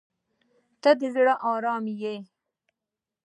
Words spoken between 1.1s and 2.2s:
زړګي ارام یې.